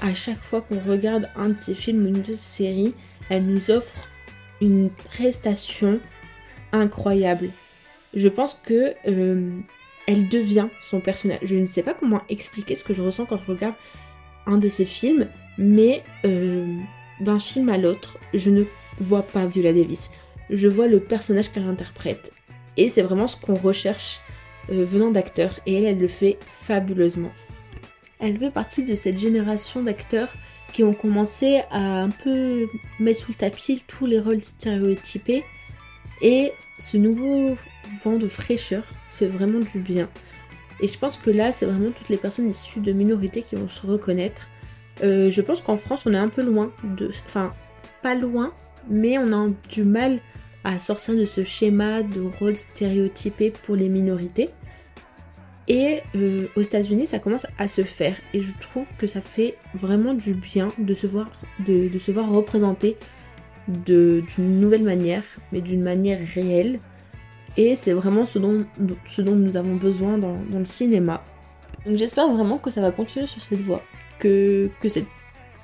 à 0.00 0.14
chaque 0.14 0.40
fois 0.40 0.62
qu'on 0.62 0.80
regarde 0.80 1.28
un 1.36 1.50
de 1.50 1.58
ses 1.58 1.74
films 1.74 2.04
ou 2.04 2.08
une 2.08 2.22
de 2.22 2.32
ses 2.32 2.64
séries, 2.64 2.94
elle 3.28 3.44
nous 3.44 3.70
offre 3.70 4.08
une 4.60 4.90
prestation 4.90 6.00
incroyable. 6.72 7.50
Je 8.14 8.28
pense 8.28 8.60
que 8.62 8.94
euh, 9.06 9.50
elle 10.06 10.28
devient 10.28 10.68
son 10.82 11.00
personnage. 11.00 11.38
Je 11.42 11.56
ne 11.56 11.66
sais 11.66 11.82
pas 11.82 11.94
comment 11.94 12.22
expliquer 12.28 12.74
ce 12.74 12.84
que 12.84 12.94
je 12.94 13.02
ressens 13.02 13.26
quand 13.26 13.38
je 13.38 13.46
regarde 13.46 13.74
un 14.46 14.58
de 14.58 14.68
ses 14.68 14.84
films, 14.84 15.28
mais 15.58 16.02
euh, 16.24 16.76
d'un 17.20 17.38
film 17.38 17.68
à 17.68 17.78
l'autre, 17.78 18.18
je 18.34 18.50
ne 18.50 18.64
vois 18.98 19.22
pas 19.22 19.46
Viola 19.46 19.72
Davis. 19.72 20.10
Je 20.48 20.68
vois 20.68 20.88
le 20.88 21.00
personnage 21.00 21.52
qu'elle 21.52 21.66
interprète. 21.66 22.32
Et 22.76 22.88
c'est 22.88 23.02
vraiment 23.02 23.28
ce 23.28 23.36
qu'on 23.36 23.54
recherche 23.54 24.20
euh, 24.72 24.84
venant 24.84 25.10
d'acteurs. 25.10 25.60
Et 25.66 25.74
elle, 25.74 25.84
elle 25.84 25.98
le 25.98 26.08
fait 26.08 26.38
fabuleusement. 26.50 27.30
Elle 28.18 28.38
fait 28.38 28.50
partie 28.50 28.84
de 28.84 28.94
cette 28.94 29.18
génération 29.18 29.82
d'acteurs 29.82 30.32
qui 30.72 30.84
ont 30.84 30.94
commencé 30.94 31.62
à 31.70 32.02
un 32.02 32.10
peu 32.10 32.66
mettre 32.98 33.20
sous 33.20 33.32
le 33.32 33.36
tapis 33.36 33.82
tous 33.86 34.06
les 34.06 34.20
rôles 34.20 34.40
stéréotypés. 34.40 35.44
Et 36.22 36.52
ce 36.78 36.96
nouveau 36.96 37.54
vent 38.02 38.16
de 38.16 38.28
fraîcheur 38.28 38.84
fait 39.08 39.26
vraiment 39.26 39.60
du 39.60 39.78
bien. 39.80 40.08
Et 40.80 40.88
je 40.88 40.98
pense 40.98 41.16
que 41.18 41.30
là, 41.30 41.52
c'est 41.52 41.66
vraiment 41.66 41.90
toutes 41.90 42.08
les 42.08 42.16
personnes 42.16 42.48
issues 42.48 42.80
de 42.80 42.92
minorités 42.92 43.42
qui 43.42 43.56
vont 43.56 43.68
se 43.68 43.86
reconnaître. 43.86 44.48
Euh, 45.02 45.30
je 45.30 45.40
pense 45.40 45.60
qu'en 45.60 45.76
France, 45.76 46.04
on 46.06 46.14
est 46.14 46.18
un 46.18 46.28
peu 46.28 46.42
loin 46.42 46.72
de... 46.84 47.10
Enfin, 47.26 47.54
pas 48.02 48.14
loin, 48.14 48.52
mais 48.88 49.18
on 49.18 49.32
a 49.32 49.50
du 49.68 49.84
mal 49.84 50.20
à 50.64 50.78
sortir 50.78 51.14
de 51.14 51.26
ce 51.26 51.44
schéma 51.44 52.02
de 52.02 52.20
rôle 52.20 52.56
stéréotypé 52.56 53.50
pour 53.50 53.76
les 53.76 53.88
minorités. 53.88 54.50
Et 55.68 56.00
euh, 56.16 56.48
aux 56.56 56.62
États-Unis, 56.62 57.06
ça 57.06 57.18
commence 57.18 57.46
à 57.58 57.68
se 57.68 57.82
faire. 57.82 58.16
Et 58.34 58.42
je 58.42 58.52
trouve 58.60 58.86
que 58.98 59.06
ça 59.06 59.20
fait 59.20 59.56
vraiment 59.74 60.14
du 60.14 60.34
bien 60.34 60.72
de 60.78 60.94
se 60.94 61.06
voir, 61.06 61.30
de, 61.60 61.90
se 61.98 62.10
voir 62.10 62.28
représenter 62.28 62.96
d'une 63.68 64.24
nouvelle 64.60 64.82
manière, 64.82 65.22
mais 65.52 65.60
d'une 65.60 65.82
manière 65.82 66.18
réelle. 66.34 66.80
Et 67.56 67.76
c'est 67.76 67.92
vraiment 67.92 68.24
ce 68.24 68.38
dont, 68.38 68.64
ce 69.06 69.22
dont 69.22 69.34
nous 69.34 69.56
avons 69.56 69.76
besoin 69.76 70.18
dans, 70.18 70.36
le 70.52 70.64
cinéma. 70.64 71.22
Donc 71.86 71.96
j'espère 71.96 72.30
vraiment 72.30 72.58
que 72.58 72.70
ça 72.70 72.80
va 72.80 72.92
continuer 72.92 73.26
sur 73.26 73.42
cette 73.42 73.60
voie. 73.60 73.82
Que, 74.18 74.70
que 74.80 74.88
cette 74.88 75.06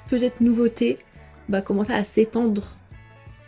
peut-être 0.08 0.40
nouveauté 0.40 0.98
va 1.48 1.60
commencer 1.60 1.92
à 1.92 2.04
s'étendre 2.04 2.64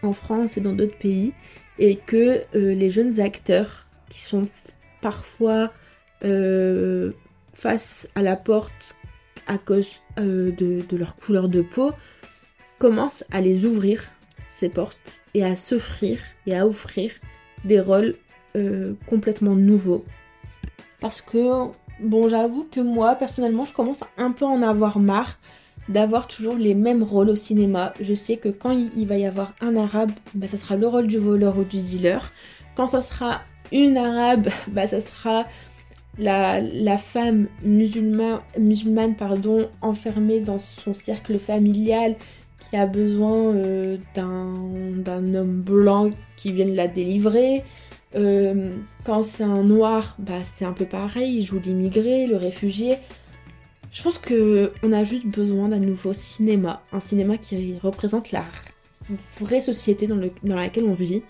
en 0.02 0.12
France 0.12 0.56
et 0.56 0.60
dans 0.60 0.72
d'autres 0.72 0.98
pays 0.98 1.32
et 1.78 1.96
que 1.96 2.42
euh, 2.54 2.74
les 2.74 2.90
jeunes 2.90 3.20
acteurs 3.20 3.86
qui 4.10 4.22
sont 4.22 4.48
parfois 5.00 5.72
euh, 6.24 7.12
face 7.52 8.08
à 8.14 8.22
la 8.22 8.36
porte 8.36 8.96
à 9.46 9.58
cause 9.58 10.00
euh, 10.18 10.52
de, 10.52 10.96
leur 10.96 11.16
couleur 11.16 11.48
de 11.48 11.62
peau 11.62 11.92
commencent 12.78 13.24
à 13.30 13.40
les 13.40 13.64
ouvrir 13.64 14.04
ces 14.48 14.68
portes 14.68 15.20
et 15.34 15.44
à 15.44 15.56
s'offrir 15.56 16.20
et 16.46 16.56
à 16.56 16.66
offrir 16.66 17.12
des 17.64 17.80
rôles 17.80 18.14
complètement 19.06 19.54
nouveaux 19.54 20.04
parce 21.00 21.20
que 21.20 21.70
bon 22.00 22.28
j'avoue 22.28 22.66
que 22.70 22.80
moi 22.80 23.14
personnellement 23.14 23.64
je 23.64 23.72
commence 23.72 24.02
à 24.02 24.08
un 24.18 24.32
peu 24.32 24.44
en 24.44 24.62
avoir 24.62 24.98
marre 24.98 25.38
d'avoir 25.88 26.28
toujours 26.28 26.54
les 26.54 26.74
mêmes 26.74 27.02
rôles 27.02 27.30
au 27.30 27.36
cinéma. 27.36 27.94
Je 28.00 28.14
sais 28.14 28.36
que 28.36 28.48
quand 28.48 28.72
il 28.72 29.06
va 29.06 29.16
y 29.16 29.24
avoir 29.24 29.54
un 29.60 29.74
arabe, 29.76 30.10
bah, 30.34 30.46
ça 30.46 30.58
sera 30.58 30.76
le 30.76 30.86
rôle 30.86 31.06
du 31.06 31.16
voleur 31.16 31.56
ou 31.56 31.64
du 31.64 31.80
dealer. 31.80 32.30
Quand 32.74 32.86
ça 32.86 33.00
sera 33.00 33.40
une 33.72 33.96
arabe, 33.96 34.48
bah, 34.68 34.86
ça 34.86 35.00
sera 35.00 35.46
la, 36.18 36.98
femme 36.98 37.46
musulmane, 37.62 38.40
musulmane 38.58 39.14
pardon, 39.16 39.68
enfermée 39.80 40.40
dans 40.40 40.58
son 40.58 40.92
cercle 40.92 41.38
familial 41.38 42.16
qui 42.68 42.76
a 42.76 42.86
besoin 42.86 43.54
euh, 43.54 43.96
d'un 44.14 45.34
homme 45.34 45.62
blanc 45.62 46.10
qui 46.36 46.52
vienne 46.52 46.74
la 46.74 46.88
délivrer. 46.88 47.64
Euh, 48.18 48.74
quand 49.04 49.22
c'est 49.22 49.44
un 49.44 49.62
noir, 49.62 50.16
bah, 50.18 50.44
c'est 50.44 50.64
un 50.64 50.72
peu 50.72 50.84
pareil, 50.84 51.38
il 51.38 51.44
joue 51.44 51.60
l'immigré, 51.60 52.26
le 52.26 52.36
réfugié. 52.36 52.98
Je 53.90 54.02
pense 54.02 54.18
que 54.18 54.72
on 54.82 54.92
a 54.92 55.04
juste 55.04 55.26
besoin 55.26 55.68
d'un 55.68 55.78
nouveau 55.78 56.12
cinéma, 56.12 56.82
un 56.92 57.00
cinéma 57.00 57.38
qui 57.38 57.78
représente 57.82 58.32
la 58.32 58.44
vraie 59.40 59.60
société 59.60 60.06
dans, 60.06 60.56
laquelle 60.56 60.84
on 60.84 60.94
vit. 60.94 61.22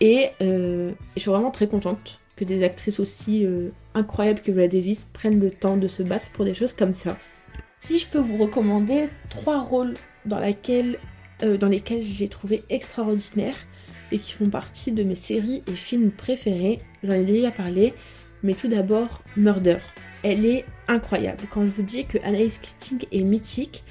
Et, 0.00 0.30
euh, 0.40 0.92
je 1.14 1.20
suis 1.20 1.30
vraiment 1.30 1.50
très 1.50 1.68
contente 1.68 2.20
que 2.36 2.44
des 2.44 2.64
actrices 2.64 2.98
aussi 2.98 3.44
euh, 3.44 3.68
incroyables 3.94 4.40
que 4.40 4.50
Viola 4.50 4.68
Davis 4.68 5.06
prennent 5.12 5.38
le 5.38 5.50
temps 5.50 5.76
de 5.76 5.86
se 5.86 6.02
battre 6.02 6.30
pour 6.32 6.44
des 6.44 6.54
choses 6.54 6.72
comme 6.72 6.92
ça. 6.92 7.16
Si 7.78 7.98
je 7.98 8.06
peux 8.06 8.18
vous 8.18 8.38
recommander 8.38 9.08
trois 9.28 9.60
rôles 9.60 9.94
dans, 10.24 10.40
euh, 10.40 11.56
dans 11.56 11.68
lesquels 11.68 12.02
j'ai 12.02 12.28
trouvé 12.28 12.64
extraordinaires 12.70 13.56
et 14.12 14.18
qui 14.18 14.32
font 14.32 14.48
partie 14.48 14.92
de 14.92 15.02
mes 15.02 15.14
séries 15.14 15.62
et 15.66 15.72
films 15.72 16.10
préférés, 16.10 16.78
j'en 17.02 17.14
ai 17.14 17.24
déjà 17.24 17.50
parlé, 17.50 17.94
mais 18.42 18.54
tout 18.54 18.68
d'abord 18.68 19.22
Murder 19.36 19.78
elle 20.22 20.46
est 20.46 20.64
incroyable. 20.88 21.44
Quand 21.50 21.66
je 21.66 21.70
vous 21.70 21.82
dis 21.82 22.06
que 22.06 22.18
Anaïs 22.24 22.58
Keating 22.58 23.06
est 23.10 23.22
mythique, 23.22 23.84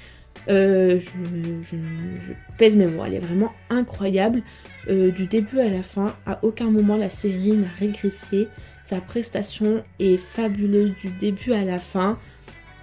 euh, 0.48 0.98
je, 0.98 2.32
pèse 2.58 2.76
mes 2.76 2.86
mots, 2.86 3.04
elle 3.04 3.14
est 3.14 3.20
vraiment 3.20 3.52
incroyable. 3.70 4.42
Euh, 4.88 5.10
du 5.10 5.26
début 5.26 5.60
à 5.60 5.68
la 5.68 5.82
fin, 5.82 6.16
à 6.26 6.40
aucun 6.42 6.70
moment 6.70 6.96
la 6.96 7.10
série 7.10 7.52
n'a 7.52 7.68
régressé. 7.78 8.48
Sa 8.82 9.00
prestation 9.00 9.84
est 10.00 10.16
fabuleuse 10.16 10.94
du 10.96 11.10
début 11.10 11.52
à 11.52 11.64
la 11.64 11.78
fin. 11.78 12.18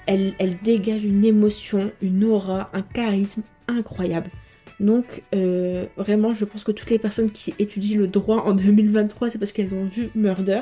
Elle, 0.06 0.34
dégage 0.64 1.04
une 1.04 1.24
émotion, 1.24 1.92
une 2.02 2.24
aura, 2.24 2.72
un 2.74 2.82
charisme 2.82 3.44
incroyable. 3.68 4.32
Donc 4.80 5.24
euh, 5.36 5.86
vraiment, 5.98 6.34
je 6.34 6.46
pense 6.46 6.64
que 6.64 6.72
toutes 6.72 6.90
les 6.90 7.00
personnes 7.00 7.32
qui 7.32 7.54
étudient 7.60 7.98
le 7.98 8.08
droit 8.08 8.44
en 8.44 8.54
2023, 8.54 9.32
c'est 9.32 9.38
parce 9.38 9.52
qu'elles 9.52 9.74
ont 9.74 9.86
vu 9.86 10.10
Murder 10.16 10.62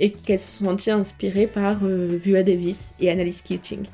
et 0.00 0.10
qu'elle 0.10 0.40
se 0.40 0.64
sentait 0.64 0.90
inspirée 0.90 1.46
par 1.46 1.78
euh, 1.84 2.18
Viola 2.22 2.42
Davis 2.42 2.94
et 3.00 3.10
Annalise 3.10 3.42
Keating. 3.42 3.84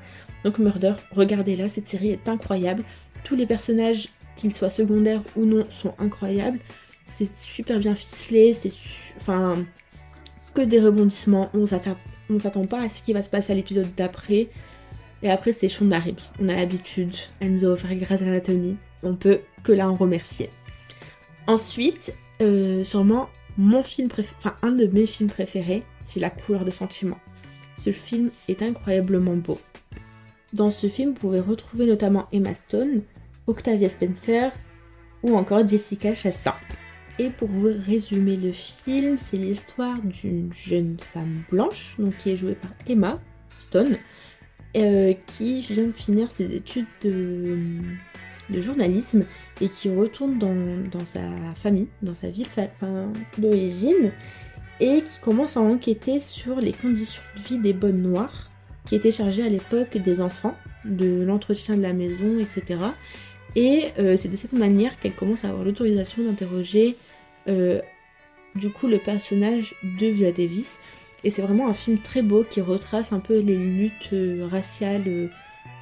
Donc 0.44 0.58
Murder, 0.58 0.94
regardez-la, 1.12 1.68
cette 1.68 1.88
série 1.88 2.10
est 2.10 2.28
incroyable. 2.28 2.82
Tous 3.24 3.36
les 3.36 3.46
personnages, 3.46 4.08
qu'ils 4.36 4.54
soient 4.54 4.70
secondaires 4.70 5.22
ou 5.36 5.44
non, 5.44 5.66
sont 5.70 5.94
incroyables. 5.98 6.58
C'est 7.06 7.30
super 7.30 7.78
bien 7.78 7.94
ficelé, 7.94 8.54
c'est 8.54 8.72
enfin 9.16 9.64
que 10.54 10.62
des 10.62 10.80
rebondissements. 10.80 11.50
On 11.52 11.66
s'attend 11.66 12.66
pas 12.66 12.82
à 12.82 12.88
ce 12.88 13.02
qui 13.02 13.12
va 13.12 13.22
se 13.22 13.28
passer 13.28 13.52
à 13.52 13.56
l'épisode 13.56 13.88
d'après. 13.96 14.48
Et 15.22 15.30
après, 15.30 15.52
c'est 15.52 15.68
Shonda 15.68 15.98
Rhimes. 15.98 16.16
On 16.40 16.48
a 16.48 16.54
l'habitude. 16.54 17.14
Elle 17.40 17.52
nous 17.52 17.64
a 17.66 17.68
offert 17.68 17.94
Grâce 17.96 18.22
à 18.22 18.24
l'anatomie. 18.24 18.76
On 19.02 19.14
peut 19.14 19.40
que 19.62 19.72
la 19.72 19.90
en 19.90 19.94
remercier. 19.94 20.50
Ensuite, 21.46 22.14
euh, 22.42 22.84
sûrement 22.84 23.28
mon 23.58 23.82
film 23.82 24.08
préféré, 24.08 24.36
enfin 24.38 24.56
un 24.62 24.72
de 24.72 24.86
mes 24.86 25.06
films 25.06 25.28
préférés, 25.28 25.82
c'est 26.04 26.20
La 26.20 26.30
couleur 26.30 26.64
des 26.64 26.70
sentiments. 26.70 27.18
Ce 27.76 27.92
film 27.92 28.30
est 28.48 28.62
incroyablement 28.62 29.36
beau. 29.36 29.60
Dans 30.52 30.70
ce 30.70 30.88
film, 30.88 31.10
vous 31.10 31.16
pouvez 31.16 31.40
retrouver 31.40 31.86
notamment 31.86 32.26
Emma 32.32 32.54
Stone, 32.54 33.02
Octavia 33.46 33.88
Spencer 33.88 34.50
ou 35.22 35.36
encore 35.36 35.66
Jessica 35.66 36.14
Chastain. 36.14 36.54
Et 37.18 37.30
pour 37.30 37.48
vous 37.48 37.68
résumer 37.86 38.36
le 38.36 38.52
film, 38.52 39.18
c'est 39.18 39.36
l'histoire 39.36 40.00
d'une 40.02 40.52
jeune 40.52 40.96
femme 41.12 41.42
blanche, 41.50 41.96
donc 41.98 42.16
qui 42.16 42.30
est 42.30 42.36
jouée 42.36 42.54
par 42.54 42.70
Emma 42.88 43.20
Stone, 43.68 43.98
euh, 44.76 45.12
qui 45.26 45.60
vient 45.60 45.88
de 45.88 45.92
finir 45.92 46.30
ses 46.30 46.54
études 46.54 46.86
de, 47.02 47.78
journalisme 48.58 49.24
et 49.60 49.68
qui 49.68 49.88
retourne 49.90 50.38
dans, 50.38 51.04
sa 51.04 51.20
famille, 51.54 51.88
dans 52.02 52.14
sa 52.14 52.28
ville 52.28 52.46
d'origine, 53.38 54.12
et 54.80 55.02
qui 55.02 55.20
commence 55.20 55.56
à 55.56 55.60
enquêter 55.60 56.20
sur 56.20 56.60
les 56.60 56.72
conditions 56.72 57.22
de 57.36 57.42
vie 57.42 57.58
des 57.58 57.72
bonnes 57.72 58.02
noires, 58.02 58.50
qui 58.86 58.94
étaient 58.94 59.12
chargées 59.12 59.44
à 59.44 59.48
l'époque 59.48 59.96
des 59.98 60.20
enfants, 60.20 60.56
de 60.84 61.22
l'entretien 61.22 61.76
de 61.76 61.82
la 61.82 61.92
maison, 61.92 62.38
etc. 62.38 62.80
Et 63.56 63.84
euh, 63.98 64.16
c'est 64.16 64.28
de 64.28 64.36
cette 64.36 64.52
manière 64.52 64.98
qu'elle 64.98 65.14
commence 65.14 65.44
à 65.44 65.48
avoir 65.48 65.64
l'autorisation 65.64 66.24
d'interroger 66.24 66.96
euh, 67.48 67.80
du 68.54 68.70
coup 68.70 68.86
le 68.86 68.98
personnage 68.98 69.74
de 69.82 70.06
Viola 70.06 70.32
Davis 70.32 70.80
et 71.24 71.30
c'est 71.30 71.42
vraiment 71.42 71.68
un 71.68 71.74
film 71.74 71.98
très 71.98 72.22
beau 72.22 72.44
qui 72.48 72.60
retrace 72.60 73.12
un 73.12 73.20
peu 73.20 73.40
les 73.40 73.56
luttes 73.56 74.12
euh, 74.12 74.46
raciales 74.50 75.30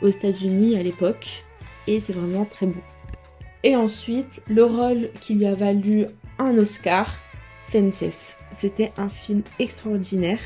aux 0.02 0.08
États-Unis 0.08 0.76
à 0.76 0.82
l'époque. 0.82 1.44
Et 1.88 2.00
c'est 2.00 2.12
vraiment 2.12 2.44
très 2.44 2.66
beau. 2.66 2.80
Et 3.64 3.74
ensuite, 3.74 4.42
le 4.46 4.62
rôle 4.62 5.08
qui 5.22 5.34
lui 5.34 5.46
a 5.46 5.54
valu 5.54 6.06
un 6.38 6.56
Oscar, 6.58 7.12
Fences. 7.64 8.36
C'était 8.56 8.92
un 8.98 9.08
film 9.08 9.42
extraordinaire. 9.58 10.38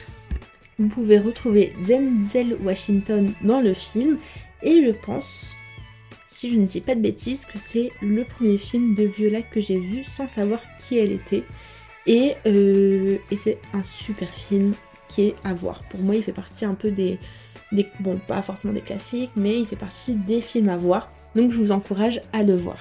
Vous 0.78 0.86
pouvez 0.88 1.18
retrouver 1.18 1.74
Denzel 1.86 2.56
Washington 2.62 3.34
dans 3.42 3.60
le 3.60 3.74
film. 3.74 4.18
Et 4.62 4.84
je 4.86 4.92
pense, 4.92 5.52
si 6.28 6.50
je 6.50 6.58
ne 6.58 6.66
dis 6.66 6.80
pas 6.80 6.94
de 6.94 7.00
bêtises, 7.00 7.44
que 7.44 7.58
c'est 7.58 7.90
le 8.00 8.24
premier 8.24 8.56
film 8.56 8.94
de 8.94 9.02
Viola 9.02 9.42
que 9.42 9.60
j'ai 9.60 9.78
vu 9.78 10.04
sans 10.04 10.28
savoir 10.28 10.60
qui 10.78 10.96
elle 10.98 11.12
était. 11.12 11.42
Euh, 12.08 13.18
et, 13.30 13.36
c'est 13.36 13.58
un 13.72 13.82
super 13.82 14.30
film 14.30 14.74
qui 15.08 15.28
est 15.28 15.34
à 15.42 15.54
voir. 15.54 15.82
Pour 15.90 16.00
moi, 16.00 16.14
il 16.14 16.22
fait 16.22 16.32
partie 16.32 16.64
un 16.64 16.74
peu 16.74 16.92
Bon, 18.00 18.18
pas 18.26 18.42
forcément 18.42 18.74
des 18.74 18.80
classiques, 18.80 19.30
mais 19.36 19.58
il 19.58 19.66
fait 19.66 19.76
partie 19.76 20.14
des 20.14 20.40
films 20.40 20.68
à 20.68 20.76
voir. 20.76 21.10
Donc 21.34 21.50
je 21.50 21.56
vous 21.56 21.72
encourage 21.72 22.20
à 22.32 22.42
le 22.42 22.56
voir. 22.56 22.78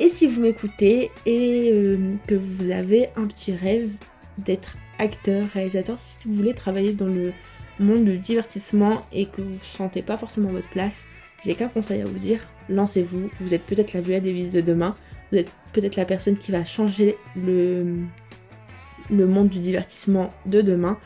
Et 0.00 0.08
si 0.08 0.26
vous 0.26 0.40
m'écoutez 0.40 1.10
et 1.26 1.70
euh, 1.72 2.14
que 2.26 2.34
vous 2.34 2.70
avez 2.70 3.08
un 3.16 3.26
petit 3.26 3.52
rêve 3.54 3.90
d'être 4.38 4.76
acteur, 4.98 5.46
réalisateur, 5.54 5.98
si 5.98 6.18
vous 6.24 6.34
voulez 6.34 6.54
travailler 6.54 6.92
dans 6.92 7.06
le 7.06 7.32
monde 7.80 8.04
du 8.04 8.18
divertissement 8.18 9.02
et 9.12 9.26
que 9.26 9.40
vous 9.40 9.52
ne 9.52 9.56
sentez 9.56 10.02
pas 10.02 10.16
forcément 10.16 10.50
votre 10.50 10.68
place, 10.68 11.06
j'ai 11.44 11.54
qu'un 11.54 11.68
conseil 11.68 12.02
à 12.02 12.04
vous 12.04 12.18
dire, 12.18 12.40
lancez-vous. 12.68 13.30
Vous 13.40 13.54
êtes 13.54 13.64
peut-être 13.64 13.92
la 13.92 14.00
Viola 14.00 14.20
Davis 14.20 14.50
de 14.50 14.60
demain. 14.60 14.96
Vous 15.30 15.38
êtes 15.38 15.50
peut-être 15.72 15.96
la 15.96 16.04
personne 16.04 16.36
qui 16.36 16.50
va 16.50 16.64
changer 16.64 17.16
le 17.36 18.06
monde 19.10 19.48
du 19.48 19.60
divertissement 19.60 20.32
de 20.46 20.60
demain. 20.62 20.98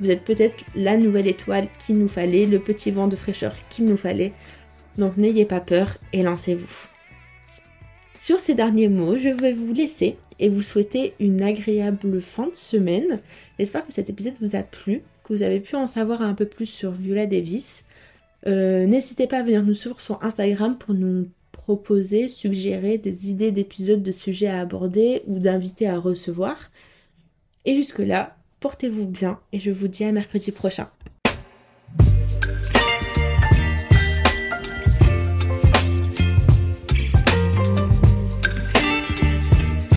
Vous 0.00 0.10
êtes 0.10 0.24
peut-être 0.24 0.64
la 0.74 0.96
nouvelle 0.96 1.26
étoile 1.26 1.68
qu'il 1.78 1.98
nous 1.98 2.08
fallait, 2.08 2.46
le 2.46 2.58
petit 2.58 2.90
vent 2.90 3.08
de 3.08 3.16
fraîcheur 3.16 3.54
qu'il 3.68 3.86
nous 3.86 3.96
fallait. 3.96 4.32
Donc 4.96 5.16
n'ayez 5.16 5.44
pas 5.44 5.60
peur 5.60 5.98
et 6.12 6.22
lancez-vous. 6.22 6.90
Sur 8.16 8.38
ces 8.38 8.54
derniers 8.54 8.88
mots, 8.88 9.16
je 9.16 9.28
vais 9.28 9.52
vous 9.52 9.72
laisser 9.72 10.16
et 10.38 10.48
vous 10.48 10.62
souhaiter 10.62 11.14
une 11.20 11.42
agréable 11.42 12.20
fin 12.20 12.48
de 12.48 12.54
semaine. 12.54 13.20
J'espère 13.58 13.86
que 13.86 13.92
cet 13.92 14.10
épisode 14.10 14.34
vous 14.40 14.56
a 14.56 14.62
plu, 14.62 15.02
que 15.24 15.32
vous 15.32 15.42
avez 15.42 15.60
pu 15.60 15.76
en 15.76 15.86
savoir 15.86 16.22
un 16.22 16.34
peu 16.34 16.46
plus 16.46 16.66
sur 16.66 16.92
Viola 16.92 17.26
Davis. 17.26 17.84
Euh, 18.46 18.86
n'hésitez 18.86 19.26
pas 19.26 19.38
à 19.38 19.42
venir 19.42 19.62
nous 19.62 19.74
suivre 19.74 20.00
sur 20.00 20.22
Instagram 20.22 20.76
pour 20.78 20.94
nous 20.94 21.28
proposer, 21.52 22.28
suggérer 22.28 22.98
des 22.98 23.30
idées 23.30 23.52
d'épisodes 23.52 24.02
de 24.02 24.12
sujets 24.12 24.48
à 24.48 24.60
aborder 24.60 25.22
ou 25.26 25.38
d'invités 25.38 25.88
à 25.88 25.98
recevoir. 25.98 26.70
Et 27.64 27.76
jusque-là, 27.76 28.36
portez-vous 28.60 29.06
bien 29.06 29.40
et 29.52 29.58
je 29.58 29.70
vous 29.70 29.88
dis 29.88 30.04
à 30.04 30.12
mercredi 30.12 30.52
prochain. 30.52 30.88